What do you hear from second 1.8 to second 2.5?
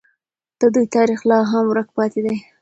پاتې دی.